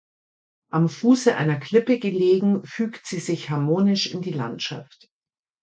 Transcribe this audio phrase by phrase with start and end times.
[0.71, 5.11] Am Fuße einer Klippe gelegen fügt sie sich harmonisch in die Landschaft.